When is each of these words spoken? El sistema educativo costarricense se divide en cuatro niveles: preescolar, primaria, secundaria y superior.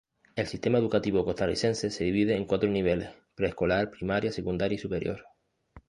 El 0.35 0.47
sistema 0.47 0.79
educativo 0.79 1.23
costarricense 1.23 1.91
se 1.91 2.03
divide 2.05 2.35
en 2.35 2.45
cuatro 2.45 2.67
niveles: 2.67 3.11
preescolar, 3.35 3.91
primaria, 3.91 4.31
secundaria 4.31 4.75
y 4.75 4.79
superior. 4.79 5.27